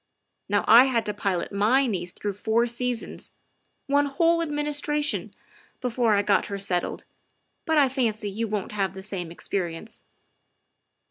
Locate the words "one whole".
3.85-4.41